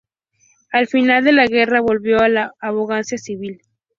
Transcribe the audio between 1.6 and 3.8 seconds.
volvió a la abogacía civil.